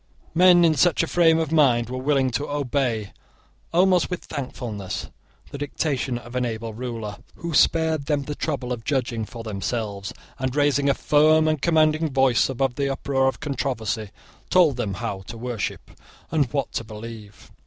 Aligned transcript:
Men 0.33 0.65
in 0.65 0.73
such 0.73 1.03
a 1.03 1.07
frame 1.07 1.37
of 1.37 1.51
mind 1.51 1.91
were 1.91 2.01
willing 2.01 2.31
to 2.31 2.49
obey, 2.49 3.13
almost 3.71 4.09
with 4.09 4.23
thankfulness, 4.25 5.11
the 5.51 5.59
dictation 5.59 6.17
of 6.17 6.35
an 6.35 6.43
able 6.43 6.73
ruler 6.73 7.17
who 7.35 7.53
spared 7.53 8.07
them 8.07 8.23
the 8.23 8.33
trouble 8.33 8.73
of 8.73 8.83
judging 8.83 9.25
for 9.25 9.43
themselves, 9.43 10.11
and, 10.39 10.55
raising 10.55 10.89
a 10.89 10.95
firm 10.95 11.47
and 11.47 11.61
commanding 11.61 12.11
voice 12.11 12.49
above 12.49 12.77
the 12.77 12.89
uproar 12.91 13.27
of 13.27 13.39
controversy, 13.39 14.09
told 14.49 14.75
them 14.75 14.95
how 14.95 15.21
to 15.27 15.37
worship 15.37 15.91
and 16.31 16.51
what 16.51 16.71
to 16.71 16.83
believe. 16.83 17.51